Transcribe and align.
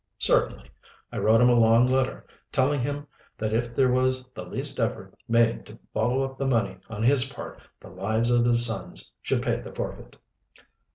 "Certainly. 0.17 0.71
I 1.11 1.19
wrote 1.19 1.41
him 1.41 1.49
a 1.51 1.59
long 1.59 1.85
letter, 1.85 2.25
telling 2.51 2.81
him 2.81 3.05
that 3.37 3.53
if 3.53 3.75
there 3.75 3.91
was 3.91 4.25
the 4.33 4.43
least 4.47 4.79
effort 4.79 5.13
made 5.27 5.63
to 5.67 5.77
follow 5.93 6.23
up 6.23 6.39
the 6.39 6.47
money 6.47 6.79
on 6.89 7.03
his 7.03 7.31
part 7.31 7.61
the 7.79 7.89
lives 7.89 8.31
of 8.31 8.45
his 8.45 8.65
sons 8.65 9.11
should 9.21 9.43
pay 9.43 9.61
the 9.61 9.71
forfeit." 9.75 10.15